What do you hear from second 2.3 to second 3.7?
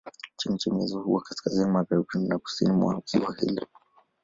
kusini mwa ziwa hili.